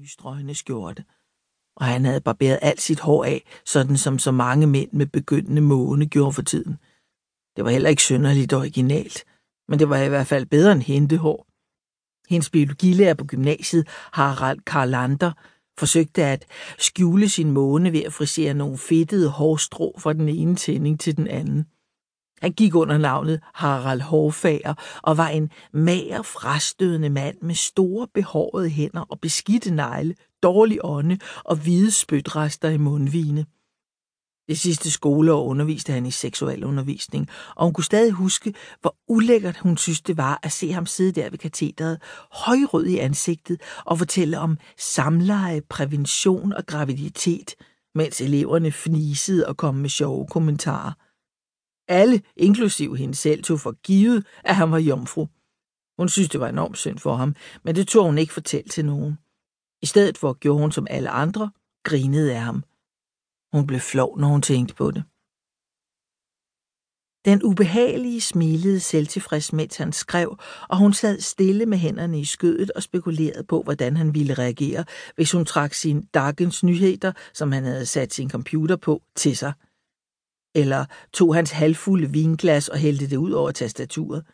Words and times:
nystrøgne 0.00 0.54
skjorte. 0.54 1.04
Og 1.76 1.86
han 1.86 2.04
havde 2.04 2.20
barberet 2.20 2.58
alt 2.62 2.80
sit 2.80 3.00
hår 3.00 3.24
af, 3.24 3.44
sådan 3.64 3.96
som 3.96 4.18
så 4.18 4.30
mange 4.32 4.66
mænd 4.66 4.92
med 4.92 5.06
begyndende 5.06 5.62
måne 5.62 6.06
gjorde 6.06 6.32
for 6.32 6.42
tiden. 6.42 6.78
Det 7.56 7.64
var 7.64 7.70
heller 7.70 7.90
ikke 7.90 8.02
synderligt 8.02 8.52
originalt, 8.52 9.24
men 9.68 9.78
det 9.78 9.88
var 9.88 9.96
i 9.96 10.08
hvert 10.08 10.26
fald 10.26 10.46
bedre 10.46 10.72
end 10.72 10.82
hentehår. 10.82 11.46
Hendes 12.28 12.50
biologilærer 12.50 13.14
på 13.14 13.24
gymnasiet, 13.24 13.88
Harald 14.12 14.60
Karlander, 14.60 15.32
forsøgte 15.78 16.24
at 16.24 16.46
skjule 16.78 17.28
sin 17.28 17.50
måne 17.50 17.92
ved 17.92 18.02
at 18.02 18.12
frisere 18.12 18.54
nogle 18.54 18.78
fedtede 18.78 19.30
hårstrå 19.30 19.98
fra 19.98 20.12
den 20.12 20.28
ene 20.28 20.56
tænding 20.56 21.00
til 21.00 21.16
den 21.16 21.28
anden. 21.28 21.66
Han 22.40 22.52
gik 22.52 22.74
under 22.74 22.98
navnet 22.98 23.40
Harald 23.54 24.00
Hårfager 24.00 24.74
og 25.02 25.16
var 25.16 25.28
en 25.28 25.50
mager, 25.72 26.22
frastødende 26.22 27.10
mand 27.10 27.36
med 27.42 27.54
store 27.54 28.06
behårede 28.14 28.68
hænder 28.68 29.00
og 29.00 29.20
beskidte 29.20 29.74
negle, 29.74 30.14
dårlig 30.42 30.78
ånde 30.84 31.18
og 31.44 31.56
hvide 31.56 31.90
spytrester 31.90 32.68
i 32.68 32.76
mundvine. 32.76 33.46
Det 34.48 34.58
sidste 34.58 34.90
skoleår 34.90 35.44
underviste 35.44 35.92
han 35.92 36.06
i 36.06 36.10
seksualundervisning, 36.10 37.28
og 37.56 37.64
hun 37.64 37.72
kunne 37.72 37.84
stadig 37.84 38.12
huske, 38.12 38.54
hvor 38.80 38.96
ulækkert 39.08 39.58
hun 39.58 39.76
synes 39.76 40.00
det 40.00 40.16
var 40.16 40.40
at 40.42 40.52
se 40.52 40.72
ham 40.72 40.86
sidde 40.86 41.20
der 41.20 41.30
ved 41.30 41.38
katedret, 41.38 42.02
højrød 42.32 42.86
i 42.86 42.98
ansigtet 42.98 43.60
og 43.84 43.98
fortælle 43.98 44.38
om 44.38 44.58
samleje, 44.78 45.60
prævention 45.60 46.52
og 46.52 46.66
graviditet, 46.66 47.54
mens 47.94 48.20
eleverne 48.20 48.72
fnisede 48.72 49.46
og 49.46 49.56
kom 49.56 49.74
med 49.74 49.88
sjove 49.88 50.26
kommentarer. 50.26 50.92
Alle, 51.90 52.22
inklusiv 52.36 52.96
hende 52.96 53.14
selv, 53.14 53.42
tog 53.42 53.60
for 53.60 53.72
givet, 53.72 54.26
at 54.44 54.56
han 54.56 54.70
var 54.70 54.78
jomfru. 54.78 55.26
Hun 55.98 56.08
synes, 56.08 56.28
det 56.28 56.40
var 56.40 56.48
enormt 56.48 56.78
synd 56.78 56.98
for 56.98 57.14
ham, 57.14 57.34
men 57.64 57.74
det 57.74 57.88
tog 57.88 58.04
hun 58.04 58.18
ikke 58.18 58.32
fortælle 58.32 58.68
til 58.68 58.84
nogen. 58.84 59.18
I 59.82 59.86
stedet 59.86 60.18
for 60.18 60.32
gjorde 60.32 60.60
hun 60.60 60.72
som 60.72 60.86
alle 60.90 61.10
andre, 61.10 61.50
grinede 61.84 62.34
af 62.34 62.40
ham. 62.40 62.64
Hun 63.52 63.66
blev 63.66 63.80
flov, 63.80 64.18
når 64.18 64.28
hun 64.28 64.42
tænkte 64.42 64.74
på 64.74 64.90
det. 64.90 65.04
Den 67.24 67.42
ubehagelige 67.42 68.20
smilede 68.20 68.80
selvtilfreds, 68.80 69.52
mens 69.52 69.76
han 69.76 69.92
skrev, 69.92 70.38
og 70.68 70.78
hun 70.78 70.92
sad 70.92 71.20
stille 71.20 71.66
med 71.66 71.78
hænderne 71.78 72.20
i 72.20 72.24
skødet 72.24 72.70
og 72.70 72.82
spekulerede 72.82 73.44
på, 73.44 73.62
hvordan 73.62 73.96
han 73.96 74.14
ville 74.14 74.34
reagere, 74.34 74.84
hvis 75.14 75.32
hun 75.32 75.44
trak 75.44 75.74
sin 75.74 76.02
Dagens 76.02 76.64
Nyheder, 76.64 77.12
som 77.34 77.52
han 77.52 77.64
havde 77.64 77.86
sat 77.86 78.14
sin 78.14 78.30
computer 78.30 78.76
på, 78.76 79.02
til 79.16 79.36
sig. 79.36 79.52
Eller 80.54 80.84
tog 81.12 81.34
hans 81.34 81.50
halvfulde 81.50 82.10
vinglas 82.10 82.68
og 82.68 82.78
hældte 82.78 83.10
det 83.10 83.16
ud 83.16 83.30
over 83.30 83.50
tastaturet. 83.50 84.24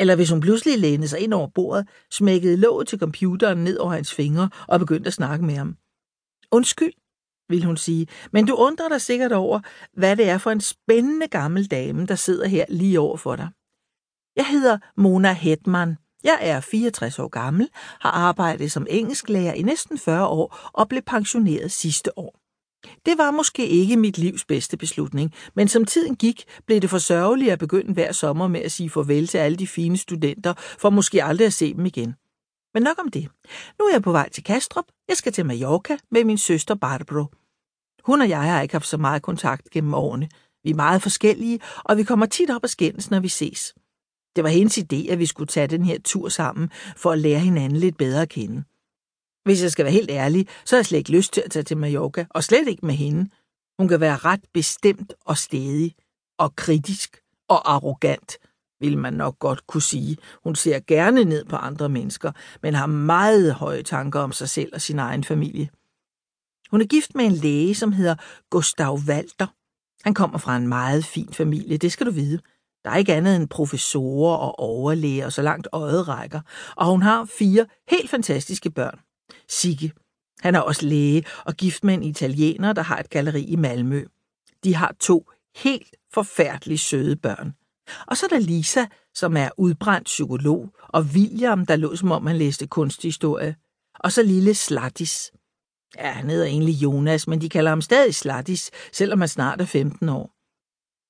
Eller 0.00 0.16
hvis 0.16 0.30
hun 0.30 0.40
pludselig 0.40 0.78
lænede 0.78 1.08
sig 1.08 1.20
ind 1.20 1.34
over 1.34 1.46
bordet, 1.46 1.88
smækkede 2.10 2.56
låget 2.56 2.88
til 2.88 2.98
computeren 2.98 3.64
ned 3.64 3.78
over 3.78 3.92
hans 3.92 4.14
fingre 4.14 4.50
og 4.68 4.80
begyndte 4.80 5.08
at 5.08 5.14
snakke 5.14 5.44
med 5.44 5.54
ham. 5.54 5.76
Undskyld, 6.52 6.92
vil 7.48 7.64
hun 7.64 7.76
sige, 7.76 8.06
men 8.32 8.46
du 8.46 8.54
undrer 8.54 8.88
dig 8.88 9.00
sikkert 9.00 9.32
over, 9.32 9.60
hvad 9.92 10.16
det 10.16 10.28
er 10.28 10.38
for 10.38 10.50
en 10.50 10.60
spændende 10.60 11.28
gammel 11.28 11.66
dame, 11.66 12.06
der 12.06 12.14
sidder 12.14 12.48
her 12.48 12.64
lige 12.68 13.00
over 13.00 13.16
for 13.16 13.36
dig. 13.36 13.48
Jeg 14.36 14.46
hedder 14.46 14.78
Mona 14.96 15.32
Hetman. 15.32 15.96
Jeg 16.24 16.38
er 16.40 16.60
64 16.60 17.18
år 17.18 17.28
gammel, 17.28 17.68
har 17.74 18.10
arbejdet 18.10 18.72
som 18.72 18.86
engelsklærer 18.90 19.52
i 19.52 19.62
næsten 19.62 19.98
40 19.98 20.26
år 20.26 20.70
og 20.72 20.88
blev 20.88 21.02
pensioneret 21.02 21.72
sidste 21.72 22.18
år. 22.18 22.38
Det 23.06 23.18
var 23.18 23.30
måske 23.30 23.68
ikke 23.68 23.96
mit 23.96 24.18
livs 24.18 24.44
bedste 24.44 24.76
beslutning, 24.76 25.34
men 25.54 25.68
som 25.68 25.84
tiden 25.84 26.16
gik, 26.16 26.44
blev 26.66 26.80
det 26.80 26.90
for 26.90 26.98
sørgeligt 26.98 27.52
at 27.52 27.58
begynde 27.58 27.92
hver 27.92 28.12
sommer 28.12 28.48
med 28.48 28.60
at 28.60 28.72
sige 28.72 28.90
farvel 28.90 29.26
til 29.26 29.38
alle 29.38 29.56
de 29.56 29.66
fine 29.66 29.96
studenter, 29.96 30.54
for 30.56 30.90
måske 30.90 31.24
aldrig 31.24 31.46
at 31.46 31.52
se 31.52 31.74
dem 31.74 31.86
igen. 31.86 32.14
Men 32.74 32.82
nok 32.82 32.96
om 32.98 33.08
det. 33.08 33.28
Nu 33.78 33.84
er 33.84 33.92
jeg 33.92 34.02
på 34.02 34.12
vej 34.12 34.28
til 34.28 34.44
Kastrup. 34.44 34.84
Jeg 35.08 35.16
skal 35.16 35.32
til 35.32 35.46
Mallorca 35.46 35.96
med 36.10 36.24
min 36.24 36.38
søster 36.38 36.74
Barbro. 36.74 37.24
Hun 38.04 38.20
og 38.20 38.28
jeg 38.28 38.42
har 38.42 38.62
ikke 38.62 38.74
haft 38.74 38.86
så 38.86 38.96
meget 38.96 39.22
kontakt 39.22 39.70
gennem 39.70 39.94
årene. 39.94 40.28
Vi 40.64 40.70
er 40.70 40.74
meget 40.74 41.02
forskellige, 41.02 41.60
og 41.84 41.96
vi 41.96 42.02
kommer 42.02 42.26
tit 42.26 42.50
op 42.50 42.62
og 42.62 42.70
skændes, 42.70 43.10
når 43.10 43.20
vi 43.20 43.28
ses. 43.28 43.74
Det 44.36 44.44
var 44.44 44.50
hendes 44.50 44.78
idé, 44.78 45.12
at 45.12 45.18
vi 45.18 45.26
skulle 45.26 45.46
tage 45.46 45.66
den 45.66 45.84
her 45.84 45.98
tur 46.04 46.28
sammen, 46.28 46.70
for 46.96 47.12
at 47.12 47.18
lære 47.18 47.38
hinanden 47.38 47.78
lidt 47.78 47.96
bedre 47.96 48.22
at 48.22 48.28
kende. 48.28 48.64
Hvis 49.48 49.62
jeg 49.62 49.72
skal 49.72 49.84
være 49.84 49.92
helt 49.92 50.10
ærlig, 50.10 50.46
så 50.64 50.76
har 50.76 50.78
jeg 50.78 50.86
slet 50.86 50.98
ikke 50.98 51.12
lyst 51.12 51.32
til 51.32 51.40
at 51.40 51.50
tage 51.50 51.62
til 51.62 51.76
Mallorca, 51.76 52.26
og 52.30 52.44
slet 52.44 52.68
ikke 52.68 52.86
med 52.86 52.94
hende. 52.94 53.30
Hun 53.78 53.88
kan 53.88 54.00
være 54.00 54.16
ret 54.16 54.40
bestemt 54.54 55.12
og 55.24 55.38
stedig, 55.38 55.94
og 56.38 56.56
kritisk 56.56 57.20
og 57.48 57.72
arrogant, 57.72 58.38
vil 58.80 58.98
man 58.98 59.12
nok 59.12 59.38
godt 59.38 59.66
kunne 59.66 59.82
sige. 59.82 60.16
Hun 60.44 60.54
ser 60.54 60.80
gerne 60.86 61.24
ned 61.24 61.44
på 61.44 61.56
andre 61.56 61.88
mennesker, 61.88 62.32
men 62.62 62.74
har 62.74 62.86
meget 62.86 63.54
høje 63.54 63.82
tanker 63.82 64.20
om 64.20 64.32
sig 64.32 64.48
selv 64.48 64.70
og 64.74 64.80
sin 64.80 64.98
egen 64.98 65.24
familie. 65.24 65.68
Hun 66.70 66.80
er 66.80 66.86
gift 66.86 67.14
med 67.14 67.24
en 67.24 67.32
læge, 67.32 67.74
som 67.74 67.92
hedder 67.92 68.14
Gustav 68.50 68.98
Walter. 69.08 69.46
Han 70.04 70.14
kommer 70.14 70.38
fra 70.38 70.56
en 70.56 70.68
meget 70.68 71.04
fin 71.04 71.32
familie, 71.32 71.76
det 71.76 71.92
skal 71.92 72.06
du 72.06 72.10
vide. 72.10 72.38
Der 72.84 72.90
er 72.90 72.96
ikke 72.96 73.14
andet 73.14 73.36
end 73.36 73.48
professorer 73.48 74.36
og 74.36 74.58
overlæger, 74.58 75.28
så 75.28 75.42
langt 75.42 75.68
øjet 75.72 76.08
rækker. 76.08 76.40
Og 76.76 76.86
hun 76.86 77.02
har 77.02 77.24
fire 77.24 77.66
helt 77.88 78.10
fantastiske 78.10 78.70
børn. 78.70 78.98
Sigge. 79.48 79.92
Han 80.40 80.54
er 80.54 80.60
også 80.60 80.86
læge 80.86 81.24
og 81.44 81.54
gift 81.54 81.84
med 81.84 81.94
en 81.94 82.02
italiener, 82.02 82.72
der 82.72 82.82
har 82.82 82.98
et 82.98 83.10
galleri 83.10 83.42
i 83.42 83.56
Malmø. 83.56 84.04
De 84.64 84.74
har 84.74 84.94
to 85.00 85.30
helt 85.56 85.94
forfærdeligt 86.14 86.80
søde 86.80 87.16
børn. 87.16 87.54
Og 88.06 88.16
så 88.16 88.26
er 88.26 88.28
der 88.28 88.38
Lisa, 88.38 88.84
som 89.14 89.36
er 89.36 89.48
udbrændt 89.56 90.04
psykolog, 90.04 90.74
og 90.88 91.02
William, 91.02 91.66
der 91.66 91.76
lå 91.76 91.96
som 91.96 92.12
om 92.12 92.26
han 92.26 92.36
læste 92.36 92.66
kunsthistorie. 92.66 93.56
Og 94.00 94.12
så 94.12 94.22
lille 94.22 94.54
Slattis. 94.54 95.32
Ja, 95.96 96.10
han 96.10 96.30
hedder 96.30 96.46
egentlig 96.46 96.74
Jonas, 96.74 97.26
men 97.26 97.40
de 97.40 97.48
kalder 97.48 97.70
ham 97.70 97.80
stadig 97.80 98.14
Slattis, 98.14 98.70
selvom 98.92 99.20
han 99.20 99.28
snart 99.28 99.60
er 99.60 99.64
15 99.64 100.08
år. 100.08 100.30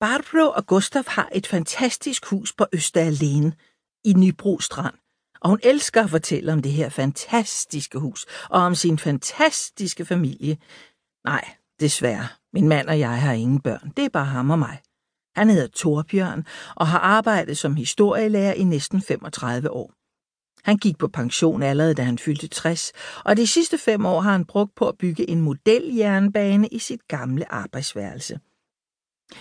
Barbro 0.00 0.52
og 0.56 0.66
Gustav 0.66 1.04
har 1.06 1.28
et 1.34 1.46
fantastisk 1.46 2.26
hus 2.26 2.52
på 2.52 2.66
Østeralene 2.72 3.52
i 4.04 4.12
Nybro 4.12 4.60
Strand, 4.60 4.94
og 5.40 5.50
hun 5.50 5.60
elsker 5.62 6.04
at 6.04 6.10
fortælle 6.10 6.52
om 6.52 6.62
det 6.62 6.72
her 6.72 6.88
fantastiske 6.88 7.98
hus 7.98 8.26
og 8.50 8.60
om 8.60 8.74
sin 8.74 8.98
fantastiske 8.98 10.04
familie. 10.04 10.56
Nej, 11.24 11.44
desværre. 11.80 12.28
Min 12.52 12.68
mand 12.68 12.88
og 12.88 12.98
jeg 12.98 13.20
har 13.20 13.32
ingen 13.32 13.60
børn. 13.60 13.92
Det 13.96 14.04
er 14.04 14.08
bare 14.08 14.24
ham 14.24 14.50
og 14.50 14.58
mig. 14.58 14.78
Han 15.36 15.50
hedder 15.50 15.66
Torbjørn 15.66 16.44
og 16.76 16.86
har 16.86 16.98
arbejdet 16.98 17.58
som 17.58 17.76
historielærer 17.76 18.52
i 18.52 18.64
næsten 18.64 19.02
35 19.02 19.70
år. 19.70 19.92
Han 20.64 20.76
gik 20.76 20.98
på 20.98 21.08
pension 21.08 21.62
allerede, 21.62 21.94
da 21.94 22.02
han 22.02 22.18
fyldte 22.18 22.48
60, 22.48 22.92
og 23.24 23.36
de 23.36 23.46
sidste 23.46 23.78
fem 23.78 24.06
år 24.06 24.20
har 24.20 24.32
han 24.32 24.44
brugt 24.44 24.74
på 24.74 24.88
at 24.88 24.98
bygge 24.98 25.30
en 25.30 25.40
modeljernbane 25.40 26.68
i 26.68 26.78
sit 26.78 27.08
gamle 27.08 27.52
arbejdsværelse. 27.52 28.40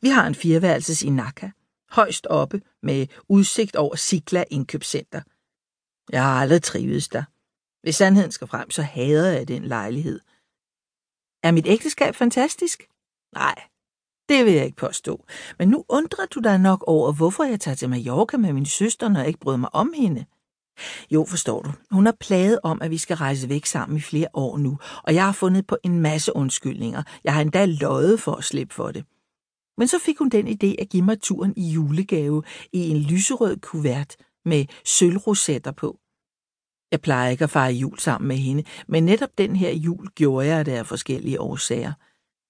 Vi 0.00 0.08
har 0.08 0.26
en 0.26 0.34
fireværelses 0.34 1.02
i 1.02 1.10
Naka, 1.10 1.50
højst 1.90 2.26
oppe 2.26 2.60
med 2.82 3.06
udsigt 3.28 3.76
over 3.76 3.96
Sikla 3.96 4.44
indkøbscenter. 4.50 5.20
Jeg 6.12 6.22
har 6.22 6.40
aldrig 6.40 6.62
trives 6.62 7.08
der. 7.08 7.24
Hvis 7.82 7.96
sandheden 7.96 8.30
skal 8.30 8.46
frem, 8.46 8.70
så 8.70 8.82
hader 8.82 9.32
jeg 9.32 9.48
den 9.48 9.64
lejlighed. 9.64 10.20
Er 11.42 11.50
mit 11.50 11.66
ægteskab 11.66 12.14
fantastisk? 12.14 12.88
Nej, 13.34 13.54
det 14.28 14.44
vil 14.44 14.52
jeg 14.52 14.64
ikke 14.64 14.76
påstå. 14.76 15.24
Men 15.58 15.68
nu 15.68 15.84
undrer 15.88 16.26
du 16.26 16.40
dig 16.40 16.58
nok 16.58 16.84
over, 16.86 17.12
hvorfor 17.12 17.44
jeg 17.44 17.60
tager 17.60 17.74
til 17.74 17.88
Mallorca 17.88 18.36
med 18.36 18.52
min 18.52 18.66
søster, 18.66 19.08
når 19.08 19.20
jeg 19.20 19.28
ikke 19.28 19.40
bryder 19.40 19.58
mig 19.58 19.74
om 19.74 19.92
hende. 19.96 20.24
Jo, 21.10 21.26
forstår 21.28 21.62
du. 21.62 21.72
Hun 21.90 22.06
har 22.06 22.16
plaget 22.20 22.58
om, 22.62 22.82
at 22.82 22.90
vi 22.90 22.98
skal 22.98 23.16
rejse 23.16 23.48
væk 23.48 23.66
sammen 23.66 23.98
i 23.98 24.00
flere 24.00 24.28
år 24.34 24.58
nu, 24.58 24.78
og 25.02 25.14
jeg 25.14 25.24
har 25.24 25.32
fundet 25.32 25.66
på 25.66 25.76
en 25.82 26.00
masse 26.00 26.36
undskyldninger. 26.36 27.02
Jeg 27.24 27.34
har 27.34 27.40
endda 27.40 27.64
løjet 27.64 28.20
for 28.20 28.32
at 28.32 28.44
slippe 28.44 28.74
for 28.74 28.90
det. 28.90 29.04
Men 29.78 29.88
så 29.88 29.98
fik 29.98 30.18
hun 30.18 30.28
den 30.28 30.48
idé 30.48 30.74
at 30.82 30.88
give 30.88 31.04
mig 31.04 31.20
turen 31.20 31.54
i 31.56 31.70
julegave 31.70 32.42
i 32.72 32.88
en 32.88 33.02
lyserød 33.02 33.56
kuvert 33.56 34.16
med 34.44 34.64
sølvrosetter 34.84 35.72
på. 35.72 35.98
Jeg 36.92 37.00
plejer 37.00 37.30
ikke 37.30 37.44
at 37.44 37.50
fare 37.50 37.72
jul 37.72 37.98
sammen 37.98 38.28
med 38.28 38.36
hende, 38.36 38.64
men 38.88 39.04
netop 39.04 39.38
den 39.38 39.56
her 39.56 39.70
jul 39.70 40.08
gjorde 40.08 40.46
jeg 40.46 40.66
det 40.66 40.72
af 40.72 40.86
forskellige 40.86 41.40
årsager. 41.40 41.92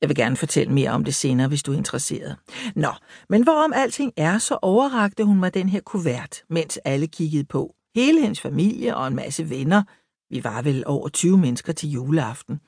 Jeg 0.00 0.08
vil 0.08 0.16
gerne 0.16 0.36
fortælle 0.36 0.72
mere 0.72 0.90
om 0.90 1.04
det 1.04 1.14
senere, 1.14 1.48
hvis 1.48 1.62
du 1.62 1.72
er 1.72 1.76
interesseret. 1.76 2.36
Nå, 2.74 2.92
men 3.28 3.42
hvorom 3.42 3.72
alting 3.72 4.12
er, 4.16 4.38
så 4.38 4.58
overrakte 4.62 5.24
hun 5.24 5.40
mig 5.40 5.54
den 5.54 5.68
her 5.68 5.80
kuvert, 5.80 6.42
mens 6.50 6.78
alle 6.84 7.06
kiggede 7.06 7.44
på. 7.44 7.74
Hele 7.94 8.20
hendes 8.20 8.40
familie 8.40 8.96
og 8.96 9.06
en 9.06 9.16
masse 9.16 9.50
venner. 9.50 9.82
Vi 10.30 10.44
var 10.44 10.62
vel 10.62 10.82
over 10.86 11.08
20 11.08 11.38
mennesker 11.38 11.72
til 11.72 11.90
juleaften. 11.90 12.60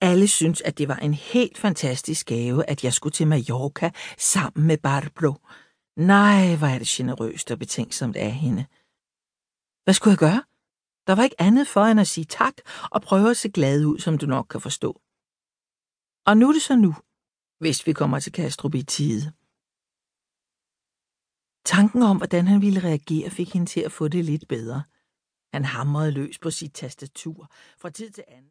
Alle 0.00 0.28
syntes, 0.28 0.60
at 0.60 0.78
det 0.78 0.88
var 0.88 0.96
en 0.96 1.14
helt 1.14 1.58
fantastisk 1.58 2.26
gave, 2.26 2.70
at 2.70 2.84
jeg 2.84 2.92
skulle 2.92 3.12
til 3.12 3.26
Mallorca 3.26 3.90
sammen 4.18 4.66
med 4.66 4.78
Barbro. 4.78 5.34
Nej, 5.96 6.56
hvor 6.56 6.66
er 6.66 6.78
det 6.78 6.86
generøst 6.86 7.50
og 7.50 7.58
betænksomt 7.58 8.16
af 8.16 8.32
hende. 8.32 8.66
Hvad 9.84 9.94
skulle 9.94 10.12
jeg 10.12 10.18
gøre? 10.18 10.42
Der 11.06 11.14
var 11.14 11.22
ikke 11.22 11.40
andet 11.40 11.68
for 11.68 11.84
end 11.84 12.00
at 12.00 12.08
sige 12.08 12.24
tak 12.24 12.54
og 12.90 13.02
prøve 13.02 13.30
at 13.30 13.36
se 13.36 13.50
glad 13.50 13.84
ud, 13.84 13.98
som 13.98 14.18
du 14.18 14.26
nok 14.26 14.46
kan 14.50 14.60
forstå. 14.60 15.00
Og 16.26 16.36
nu 16.36 16.48
er 16.48 16.52
det 16.52 16.62
så 16.62 16.76
nu, 16.76 16.94
hvis 17.58 17.86
vi 17.86 17.92
kommer 17.92 18.20
til 18.20 18.32
Kastrup 18.32 18.74
i 18.74 18.82
tide. 18.82 19.32
Tanken 21.64 22.02
om, 22.02 22.16
hvordan 22.16 22.46
han 22.46 22.60
ville 22.62 22.80
reagere, 22.80 23.30
fik 23.30 23.52
hende 23.52 23.66
til 23.66 23.80
at 23.80 23.92
få 23.92 24.08
det 24.08 24.24
lidt 24.24 24.48
bedre. 24.48 24.82
Han 25.52 25.64
hamrede 25.64 26.12
løs 26.12 26.38
på 26.38 26.50
sit 26.50 26.72
tastatur 26.74 27.48
fra 27.78 27.90
tid 27.90 28.10
til 28.10 28.24
anden. 28.28 28.40